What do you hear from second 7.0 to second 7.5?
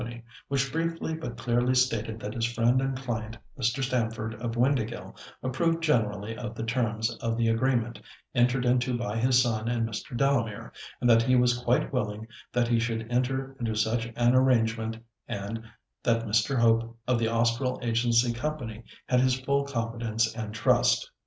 of the